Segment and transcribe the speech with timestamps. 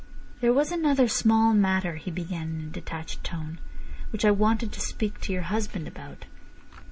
[0.39, 3.59] "There was another small matter," he began in a detached tone,
[4.11, 6.25] "which I wanted to speak to your husband about.